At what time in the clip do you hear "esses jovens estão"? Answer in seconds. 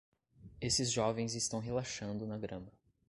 0.59-1.59